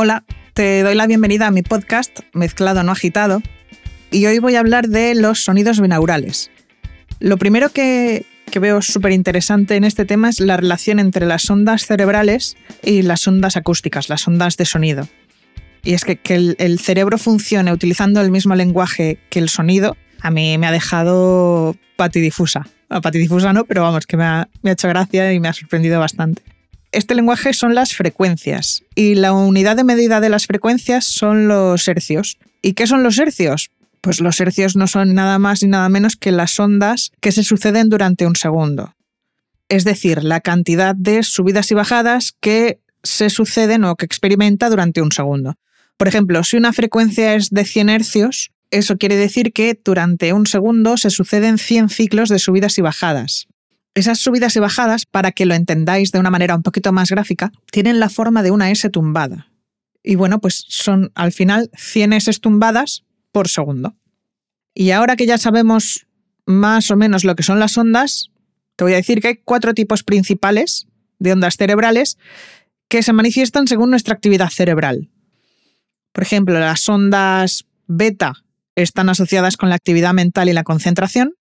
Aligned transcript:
Hola, 0.00 0.22
te 0.54 0.84
doy 0.84 0.94
la 0.94 1.08
bienvenida 1.08 1.48
a 1.48 1.50
mi 1.50 1.62
podcast 1.62 2.20
Mezclado 2.32 2.84
no 2.84 2.92
agitado 2.92 3.42
y 4.12 4.26
hoy 4.26 4.38
voy 4.38 4.54
a 4.54 4.60
hablar 4.60 4.86
de 4.86 5.16
los 5.16 5.42
sonidos 5.42 5.80
binaurales. 5.80 6.52
Lo 7.18 7.36
primero 7.36 7.70
que, 7.70 8.24
veo 8.60 8.80
súper 8.80 9.10
interesante 9.10 9.74
en 9.74 9.82
este 9.82 10.04
tema 10.04 10.28
es 10.28 10.38
la 10.38 10.56
relación 10.56 11.00
entre 11.00 11.26
las 11.26 11.50
ondas 11.50 11.84
cerebrales 11.84 12.56
y 12.80 13.02
las 13.02 13.26
ondas 13.26 13.56
acústicas, 13.56 14.08
las 14.08 14.28
ondas 14.28 14.56
de 14.56 14.66
sonido. 14.66 15.08
Y 15.82 15.94
es 15.94 16.04
que, 16.04 16.20
el, 16.58 16.78
cerebro 16.78 17.18
funcione 17.18 17.72
utilizando 17.72 18.20
el 18.20 18.30
mismo 18.30 18.54
lenguaje 18.54 19.18
que 19.30 19.40
el 19.40 19.48
sonido, 19.48 19.96
a 20.20 20.30
mí 20.30 20.58
me 20.58 20.68
ha 20.68 20.70
dejado 20.70 21.74
patidifusa. 21.96 22.68
A 22.88 23.00
patidifusa 23.00 23.52
no, 23.52 23.64
pero 23.64 23.82
vamos, 23.82 24.06
que 24.06 24.16
me 24.16 24.22
ha 24.22 24.48
hecho 24.62 24.86
gracia 24.86 25.32
y 25.32 25.40
me 25.40 25.48
ha 25.48 25.52
sorprendido 25.52 25.98
bastante. 25.98 26.42
Este 26.90 27.14
lenguaje 27.14 27.52
son 27.52 27.74
las 27.74 27.94
frecuencias 27.94 28.82
y 28.94 29.14
la 29.14 29.32
unidad 29.32 29.76
de 29.76 29.84
medida 29.84 30.20
de 30.20 30.30
las 30.30 30.46
frecuencias 30.46 31.04
son 31.04 31.46
los 31.46 31.86
hercios. 31.86 32.38
¿Y 32.62 32.72
qué 32.72 32.86
son 32.86 33.02
los 33.02 33.18
hercios? 33.18 33.70
Pues 34.00 34.20
los 34.20 34.40
hercios 34.40 34.74
no 34.74 34.86
son 34.86 35.14
nada 35.14 35.38
más 35.38 35.62
ni 35.62 35.68
nada 35.68 35.88
menos 35.90 36.16
que 36.16 36.32
las 36.32 36.58
ondas 36.58 37.12
que 37.20 37.32
se 37.32 37.44
suceden 37.44 37.90
durante 37.90 38.26
un 38.26 38.36
segundo. 38.36 38.94
Es 39.68 39.84
decir, 39.84 40.24
la 40.24 40.40
cantidad 40.40 40.94
de 40.94 41.22
subidas 41.22 41.70
y 41.70 41.74
bajadas 41.74 42.32
que 42.40 42.80
se 43.02 43.28
suceden 43.28 43.84
o 43.84 43.96
que 43.96 44.06
experimenta 44.06 44.70
durante 44.70 45.02
un 45.02 45.12
segundo. 45.12 45.56
Por 45.98 46.08
ejemplo, 46.08 46.42
si 46.42 46.56
una 46.56 46.72
frecuencia 46.72 47.34
es 47.34 47.50
de 47.50 47.64
100 47.64 47.88
hercios, 47.90 48.50
eso 48.70 48.96
quiere 48.96 49.16
decir 49.16 49.52
que 49.52 49.78
durante 49.84 50.32
un 50.32 50.46
segundo 50.46 50.96
se 50.96 51.10
suceden 51.10 51.58
100 51.58 51.90
ciclos 51.90 52.28
de 52.28 52.38
subidas 52.38 52.78
y 52.78 52.82
bajadas. 52.82 53.46
Esas 53.98 54.20
subidas 54.20 54.54
y 54.54 54.60
bajadas, 54.60 55.06
para 55.06 55.32
que 55.32 55.44
lo 55.44 55.54
entendáis 55.54 56.12
de 56.12 56.20
una 56.20 56.30
manera 56.30 56.54
un 56.54 56.62
poquito 56.62 56.92
más 56.92 57.10
gráfica, 57.10 57.50
tienen 57.72 57.98
la 57.98 58.08
forma 58.08 58.44
de 58.44 58.52
una 58.52 58.70
S 58.70 58.88
tumbada. 58.90 59.50
Y 60.04 60.14
bueno, 60.14 60.40
pues 60.40 60.64
son 60.68 61.10
al 61.16 61.32
final 61.32 61.68
100 61.76 62.12
S 62.12 62.32
tumbadas 62.34 63.02
por 63.32 63.48
segundo. 63.48 63.96
Y 64.72 64.92
ahora 64.92 65.16
que 65.16 65.26
ya 65.26 65.36
sabemos 65.36 66.06
más 66.46 66.92
o 66.92 66.96
menos 66.96 67.24
lo 67.24 67.34
que 67.34 67.42
son 67.42 67.58
las 67.58 67.76
ondas, 67.76 68.30
te 68.76 68.84
voy 68.84 68.92
a 68.92 68.98
decir 68.98 69.20
que 69.20 69.26
hay 69.26 69.36
cuatro 69.44 69.74
tipos 69.74 70.04
principales 70.04 70.86
de 71.18 71.32
ondas 71.32 71.56
cerebrales 71.56 72.18
que 72.86 73.02
se 73.02 73.12
manifiestan 73.12 73.66
según 73.66 73.90
nuestra 73.90 74.14
actividad 74.14 74.50
cerebral. 74.50 75.10
Por 76.12 76.22
ejemplo, 76.22 76.56
las 76.60 76.88
ondas 76.88 77.66
beta 77.88 78.44
están 78.76 79.08
asociadas 79.08 79.56
con 79.56 79.70
la 79.70 79.74
actividad 79.74 80.14
mental 80.14 80.48
y 80.48 80.52
la 80.52 80.62
concentración, 80.62 81.34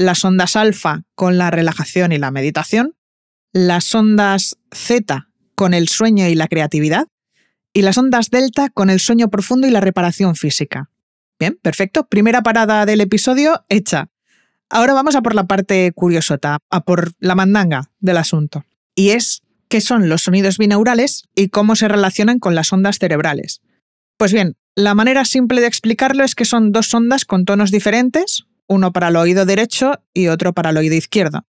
las 0.00 0.24
ondas 0.24 0.56
alfa 0.56 1.02
con 1.14 1.36
la 1.36 1.50
relajación 1.50 2.10
y 2.12 2.16
la 2.16 2.30
meditación, 2.30 2.96
las 3.52 3.94
ondas 3.94 4.56
zeta 4.74 5.28
con 5.54 5.74
el 5.74 5.88
sueño 5.88 6.26
y 6.26 6.34
la 6.34 6.48
creatividad, 6.48 7.06
y 7.74 7.82
las 7.82 7.98
ondas 7.98 8.30
delta 8.30 8.70
con 8.70 8.88
el 8.88 8.98
sueño 8.98 9.28
profundo 9.28 9.66
y 9.66 9.70
la 9.70 9.82
reparación 9.82 10.36
física. 10.36 10.88
Bien, 11.38 11.58
perfecto. 11.60 12.08
Primera 12.08 12.42
parada 12.42 12.86
del 12.86 13.02
episodio 13.02 13.66
hecha. 13.68 14.08
Ahora 14.70 14.94
vamos 14.94 15.16
a 15.16 15.20
por 15.20 15.34
la 15.34 15.46
parte 15.46 15.92
curiosota, 15.94 16.60
a 16.70 16.80
por 16.80 17.12
la 17.18 17.34
mandanga 17.34 17.90
del 17.98 18.16
asunto. 18.16 18.64
Y 18.94 19.10
es 19.10 19.42
qué 19.68 19.82
son 19.82 20.08
los 20.08 20.22
sonidos 20.22 20.56
binaurales 20.56 21.24
y 21.34 21.48
cómo 21.48 21.76
se 21.76 21.88
relacionan 21.88 22.38
con 22.38 22.54
las 22.54 22.72
ondas 22.72 22.98
cerebrales. 22.98 23.60
Pues 24.16 24.32
bien, 24.32 24.56
la 24.74 24.94
manera 24.94 25.26
simple 25.26 25.60
de 25.60 25.66
explicarlo 25.66 26.24
es 26.24 26.34
que 26.34 26.46
son 26.46 26.72
dos 26.72 26.94
ondas 26.94 27.26
con 27.26 27.44
tonos 27.44 27.70
diferentes, 27.70 28.46
uno 28.70 28.92
para 28.92 29.08
el 29.08 29.16
oído 29.16 29.44
derecho 29.44 30.00
y 30.14 30.28
otro 30.28 30.54
para 30.54 30.70
el 30.70 30.76
oído 30.76 30.94
izquierdo. 30.94 31.44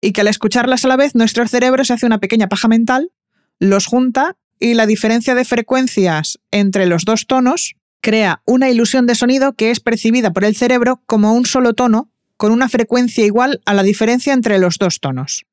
Y 0.00 0.12
que 0.12 0.22
al 0.22 0.26
escucharlas 0.26 0.84
a 0.84 0.88
la 0.88 0.96
vez 0.96 1.14
nuestro 1.14 1.46
cerebro 1.46 1.84
se 1.84 1.92
hace 1.92 2.06
una 2.06 2.18
pequeña 2.18 2.48
paja 2.48 2.66
mental, 2.66 3.12
los 3.60 3.86
junta 3.86 4.36
y 4.58 4.74
la 4.74 4.84
diferencia 4.84 5.36
de 5.36 5.44
frecuencias 5.44 6.40
entre 6.50 6.86
los 6.86 7.04
dos 7.04 7.28
tonos 7.28 7.76
crea 8.00 8.42
una 8.46 8.68
ilusión 8.68 9.06
de 9.06 9.14
sonido 9.14 9.52
que 9.52 9.70
es 9.70 9.78
percibida 9.78 10.32
por 10.32 10.44
el 10.44 10.56
cerebro 10.56 11.00
como 11.06 11.34
un 11.34 11.46
solo 11.46 11.74
tono 11.74 12.10
con 12.36 12.50
una 12.50 12.68
frecuencia 12.68 13.24
igual 13.24 13.62
a 13.64 13.72
la 13.72 13.84
diferencia 13.84 14.32
entre 14.32 14.58
los 14.58 14.78
dos 14.78 14.98
tonos. 14.98 15.46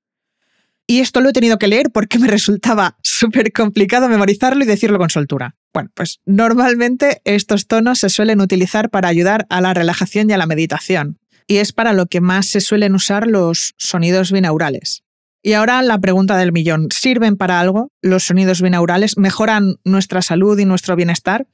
Y 0.86 1.00
esto 1.00 1.22
lo 1.22 1.30
he 1.30 1.34
tenido 1.34 1.58
que 1.58 1.68
leer 1.68 1.92
porque 1.92 2.20
me 2.20 2.28
resultaba 2.28 2.98
súper 3.02 3.52
complicado 3.54 4.10
memorizarlo 4.10 4.64
y 4.64 4.68
decirlo 4.68 4.98
con 4.98 5.10
soltura. 5.10 5.56
Bueno, 5.74 5.90
pues 5.94 6.20
normalmente 6.26 7.22
estos 7.24 7.68
tonos 7.68 8.00
se 8.00 8.10
suelen 8.10 8.42
utilizar 8.42 8.90
para 8.90 9.08
ayudar 9.08 9.46
a 9.50 9.62
la 9.62 9.74
relajación 9.74 10.30
y 10.30 10.34
a 10.34 10.38
la 10.38 10.46
meditación, 10.46 11.20
y 11.48 11.58
es 11.58 11.74
para 11.74 11.94
lo 11.94 12.06
que 12.06 12.22
más 12.22 12.48
se 12.48 12.62
suelen 12.62 12.96
usar 12.96 13.28
los 13.28 13.74
sonidos 13.78 14.32
binaurales. 14.32 15.04
Y 15.42 15.54
ahora 15.54 15.82
la 15.82 16.00
pregunta 16.00 16.38
del 16.38 16.54
millón, 16.54 16.90
¿sirven 16.92 17.38
para 17.38 17.60
algo 17.60 17.92
los 18.02 18.24
sonidos 18.24 18.62
binaurales? 18.62 19.18
¿Mejoran 19.18 19.76
nuestra 19.84 20.22
salud 20.22 20.58
y 20.60 20.66
nuestro 20.66 20.96
bienestar? 20.96 21.48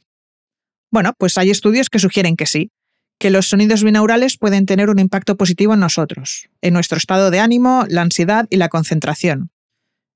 Bueno, 0.92 1.14
pues 1.18 1.38
hay 1.38 1.50
estudios 1.50 1.90
que 1.90 2.00
sugieren 2.00 2.36
que 2.36 2.46
sí, 2.46 2.72
que 3.20 3.30
los 3.30 3.50
sonidos 3.50 3.84
binaurales 3.84 4.38
pueden 4.38 4.66
tener 4.66 4.90
un 4.90 4.98
impacto 4.98 5.36
positivo 5.36 5.74
en 5.74 5.82
nosotros, 5.82 6.50
en 6.62 6.74
nuestro 6.74 6.98
estado 6.98 7.30
de 7.32 7.40
ánimo, 7.40 7.86
la 7.90 8.02
ansiedad 8.02 8.48
y 8.50 8.56
la 8.56 8.70
concentración. 8.70 9.52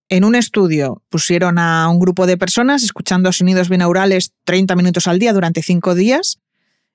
En 0.10 0.24
un 0.24 0.36
estudio 0.36 1.02
pusieron 1.10 1.58
a 1.60 1.88
un 1.90 2.00
grupo 2.00 2.26
de 2.26 2.38
personas 2.38 2.84
escuchando 2.84 3.32
sonidos 3.32 3.70
binaurales 3.70 4.32
30 4.46 4.76
minutos 4.76 5.08
al 5.08 5.20
día 5.20 5.34
durante 5.34 5.62
5 5.62 5.96
días 5.96 6.40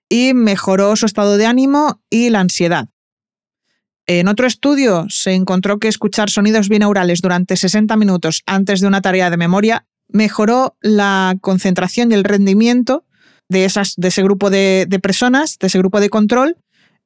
y 0.09 0.33
mejoró 0.33 0.97
su 0.97 1.05
estado 1.05 1.37
de 1.37 1.47
ánimo 1.47 2.01
y 2.11 2.31
la 2.31 2.41
ansiedad. 2.41 2.89
En 4.07 4.29
otro 4.29 4.47
estudio 4.47 5.05
se 5.11 5.35
encontró 5.35 5.79
que 5.79 5.89
escuchar 5.89 6.31
sonidos 6.31 6.71
binaurales 6.71 7.21
durante 7.21 7.57
60 7.57 7.95
minutos 7.97 8.43
antes 8.47 8.81
de 8.81 8.87
una 8.87 9.03
tarea 9.03 9.29
de 9.29 9.37
memoria 9.37 9.87
mejoró 10.09 10.79
la 10.81 11.37
concentración 11.43 12.11
y 12.11 12.15
el 12.15 12.25
rendimiento 12.25 13.05
de, 13.49 13.65
esas, 13.65 13.95
de 13.97 14.09
ese 14.09 14.23
grupo 14.23 14.51
de, 14.51 14.87
personas, 15.03 15.59
de 15.59 15.67
ese 15.67 15.79
grupo 15.79 16.01
de 16.01 16.11
control, 16.11 16.57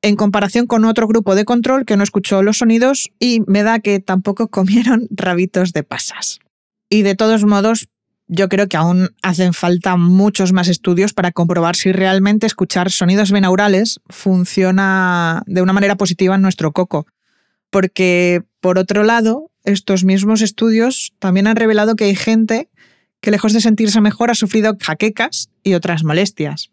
en 0.02 0.16
comparación 0.16 0.66
con 0.66 0.84
otro 0.84 1.06
grupo 1.06 1.34
de 1.34 1.44
control 1.44 1.84
que 1.84 1.96
no 1.96 2.02
escuchó 2.02 2.42
los 2.42 2.58
sonidos 2.58 3.10
y 3.18 3.42
me 3.46 3.62
da 3.62 3.78
que 3.78 4.00
tampoco 4.00 4.48
comieron 4.50 5.06
rabitos 5.10 5.72
de 5.72 5.82
pasas. 5.82 6.40
Y 6.88 7.02
de 7.02 7.14
todos 7.14 7.44
modos, 7.44 7.88
yo 8.26 8.48
creo 8.48 8.68
que 8.68 8.76
aún 8.76 9.10
hacen 9.22 9.52
falta 9.52 9.96
muchos 9.96 10.52
más 10.52 10.68
estudios 10.68 11.12
para 11.12 11.32
comprobar 11.32 11.76
si 11.76 11.92
realmente 11.92 12.46
escuchar 12.46 12.90
sonidos 12.90 13.30
binaurales 13.30 14.00
funciona 14.08 15.42
de 15.46 15.62
una 15.62 15.72
manera 15.72 15.96
positiva 15.96 16.34
en 16.34 16.42
nuestro 16.42 16.72
coco. 16.72 17.06
Porque, 17.70 18.42
por 18.60 18.78
otro 18.78 19.02
lado, 19.02 19.50
estos 19.64 20.04
mismos 20.04 20.42
estudios 20.42 21.14
también 21.18 21.46
han 21.46 21.56
revelado 21.56 21.94
que 21.94 22.04
hay 22.04 22.16
gente 22.16 22.68
que 23.22 23.30
lejos 23.30 23.54
de 23.54 23.62
sentirse 23.62 24.00
mejor 24.02 24.30
ha 24.30 24.34
sufrido 24.34 24.76
jaquecas 24.78 25.48
y 25.62 25.74
otras 25.74 26.04
molestias. 26.04 26.70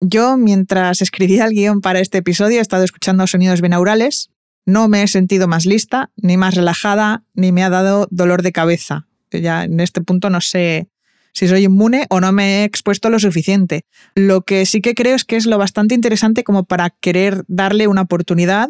Yo, 0.00 0.36
mientras 0.36 1.00
escribía 1.00 1.46
el 1.46 1.52
guion 1.52 1.80
para 1.80 2.00
este 2.00 2.18
episodio, 2.18 2.58
he 2.58 2.60
estado 2.60 2.84
escuchando 2.84 3.26
sonidos 3.26 3.62
binaurales. 3.62 4.28
No 4.66 4.88
me 4.88 5.02
he 5.02 5.08
sentido 5.08 5.48
más 5.48 5.64
lista, 5.64 6.10
ni 6.16 6.36
más 6.36 6.54
relajada, 6.54 7.24
ni 7.34 7.52
me 7.52 7.62
ha 7.62 7.70
dado 7.70 8.08
dolor 8.10 8.42
de 8.42 8.52
cabeza. 8.52 9.06
Ya 9.30 9.64
en 9.64 9.80
este 9.80 10.00
punto 10.00 10.28
no 10.28 10.40
sé 10.40 10.88
si 11.32 11.46
soy 11.46 11.64
inmune 11.64 12.06
o 12.10 12.20
no 12.20 12.32
me 12.32 12.62
he 12.62 12.64
expuesto 12.64 13.08
lo 13.08 13.20
suficiente. 13.20 13.84
Lo 14.14 14.42
que 14.42 14.66
sí 14.66 14.80
que 14.80 14.94
creo 14.94 15.14
es 15.14 15.24
que 15.24 15.36
es 15.36 15.46
lo 15.46 15.56
bastante 15.56 15.94
interesante 15.94 16.42
como 16.42 16.64
para 16.64 16.90
querer 16.90 17.44
darle 17.46 17.86
una 17.86 18.02
oportunidad 18.02 18.68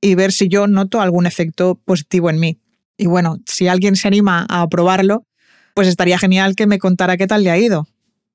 y 0.00 0.16
ver 0.16 0.32
si 0.32 0.48
yo 0.48 0.66
noto 0.66 1.00
algún 1.00 1.26
efecto 1.26 1.80
positivo 1.84 2.28
en 2.28 2.40
mí. 2.40 2.60
Y 2.98 3.06
bueno, 3.06 3.38
si 3.46 3.68
alguien 3.68 3.96
se 3.96 4.08
anima 4.08 4.44
a 4.48 4.68
probarlo, 4.68 5.24
pues 5.78 5.86
estaría 5.86 6.18
genial 6.18 6.56
que 6.56 6.66
me 6.66 6.80
contara 6.80 7.16
qué 7.16 7.28
tal 7.28 7.44
le 7.44 7.52
ha 7.52 7.56
ido. 7.56 7.86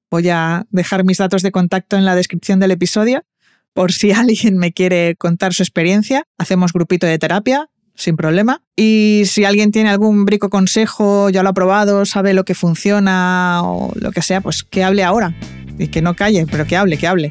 Voy 0.10 0.30
a 0.30 0.66
dejar 0.70 1.04
mis 1.04 1.18
datos 1.18 1.42
de 1.42 1.52
contacto 1.52 1.98
en 1.98 2.06
la 2.06 2.16
descripción 2.16 2.62
del 2.62 2.72
episodio 2.72 3.26
por 3.74 3.92
si 3.92 4.12
alguien 4.14 4.58
me 4.58 4.72
quiere 4.72 5.18
contar 5.18 5.54
su 5.54 5.62
experiencia. 5.62 6.26
Hacemos 6.38 6.72
grupito 6.72 7.06
de 7.06 7.20
terapia 7.20 7.70
sin 7.96 8.16
problema. 8.16 8.62
Y 8.78 9.24
si 9.26 9.44
alguien 9.44 9.74
tiene 9.74 9.90
algún 9.90 10.24
brico 10.24 10.50
consejo, 10.50 11.30
ya 11.32 11.44
lo 11.44 11.50
ha 11.50 11.54
probado, 11.54 12.06
sabe 12.06 12.34
lo 12.34 12.46
que 12.46 12.56
funciona 12.56 13.60
o 13.62 13.92
lo 13.94 14.14
que 14.14 14.22
sea, 14.22 14.40
pues 14.40 14.64
que 14.64 14.86
hable 14.86 15.04
ahora. 15.04 15.36
Y 15.78 15.90
que 15.90 16.02
no 16.02 16.16
calle, 16.16 16.48
pero 16.50 16.66
que 16.66 16.78
hable, 16.78 16.98
que 16.98 17.08
hable. 17.08 17.30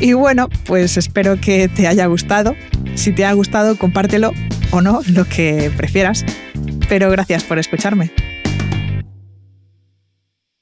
Y 0.00 0.12
bueno, 0.12 0.50
pues 0.66 0.98
espero 0.98 1.40
que 1.40 1.68
te 1.68 1.86
haya 1.86 2.04
gustado. 2.04 2.54
Si 2.94 3.10
te 3.10 3.24
ha 3.24 3.32
gustado, 3.32 3.78
compártelo 3.78 4.34
o 4.70 4.82
no, 4.82 5.00
lo 5.08 5.24
que 5.24 5.72
prefieras. 5.78 6.26
Pero 6.90 7.10
gracias 7.10 7.42
por 7.42 7.58
escucharme. 7.58 8.12